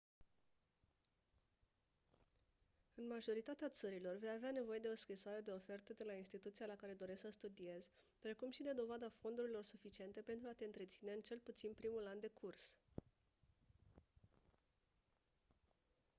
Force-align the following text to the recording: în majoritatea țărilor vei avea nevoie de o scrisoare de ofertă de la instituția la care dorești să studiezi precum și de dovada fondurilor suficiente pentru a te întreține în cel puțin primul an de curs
în 2.95 3.07
majoritatea 3.07 3.69
țărilor 3.69 4.17
vei 4.17 4.29
avea 4.31 4.51
nevoie 4.51 4.79
de 4.79 4.87
o 4.87 4.95
scrisoare 4.95 5.41
de 5.41 5.51
ofertă 5.51 5.93
de 5.93 6.03
la 6.03 6.13
instituția 6.13 6.65
la 6.65 6.75
care 6.75 6.93
dorești 6.93 7.21
să 7.25 7.31
studiezi 7.31 7.89
precum 8.19 8.49
și 8.51 8.63
de 8.63 8.71
dovada 8.73 9.09
fondurilor 9.09 9.63
suficiente 9.63 10.21
pentru 10.21 10.47
a 10.51 10.55
te 10.57 10.65
întreține 10.65 11.11
în 11.11 11.21
cel 11.21 11.37
puțin 11.39 11.73
primul 11.73 12.07
an 12.07 12.19
de 12.19 12.27
curs 12.33 12.77